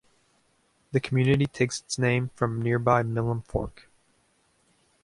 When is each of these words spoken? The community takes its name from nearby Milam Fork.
The 0.93 0.99
community 0.99 1.45
takes 1.45 1.79
its 1.81 1.99
name 1.99 2.31
from 2.33 2.59
nearby 2.59 3.03
Milam 3.03 3.43
Fork. 3.43 3.87